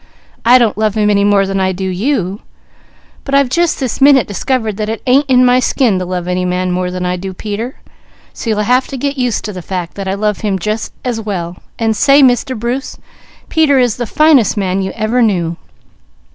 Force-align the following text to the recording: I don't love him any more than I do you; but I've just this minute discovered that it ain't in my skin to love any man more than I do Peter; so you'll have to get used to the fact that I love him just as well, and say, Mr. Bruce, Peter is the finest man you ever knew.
I 0.43 0.57
don't 0.57 0.79
love 0.79 0.95
him 0.95 1.11
any 1.11 1.23
more 1.23 1.45
than 1.45 1.59
I 1.59 1.71
do 1.73 1.83
you; 1.87 2.41
but 3.23 3.35
I've 3.35 3.49
just 3.49 3.79
this 3.79 4.01
minute 4.01 4.25
discovered 4.25 4.77
that 4.77 4.89
it 4.89 5.03
ain't 5.05 5.29
in 5.29 5.45
my 5.45 5.59
skin 5.59 5.99
to 5.99 6.05
love 6.05 6.27
any 6.27 6.43
man 6.43 6.71
more 6.71 6.89
than 6.89 7.05
I 7.05 7.17
do 7.17 7.35
Peter; 7.35 7.75
so 8.33 8.49
you'll 8.49 8.61
have 8.61 8.87
to 8.87 8.97
get 8.97 9.15
used 9.19 9.45
to 9.45 9.53
the 9.53 9.61
fact 9.61 9.93
that 9.93 10.07
I 10.07 10.15
love 10.15 10.39
him 10.39 10.57
just 10.57 10.91
as 11.05 11.21
well, 11.21 11.57
and 11.77 11.95
say, 11.95 12.23
Mr. 12.23 12.57
Bruce, 12.57 12.97
Peter 13.47 13.77
is 13.77 13.97
the 13.97 14.07
finest 14.07 14.57
man 14.57 14.81
you 14.81 14.89
ever 14.93 15.21
knew. 15.21 15.55